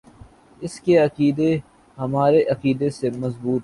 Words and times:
اس 0.61 0.79
کا 0.79 1.03
عقیدہ 1.03 1.49
ہمارے 1.97 2.43
عقیدے 2.51 2.89
سے 2.89 3.09
مضبوط 3.13 3.53
ہو 3.53 3.59